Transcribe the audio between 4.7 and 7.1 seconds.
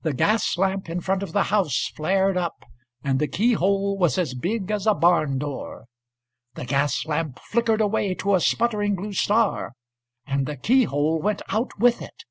as a barn door; The gas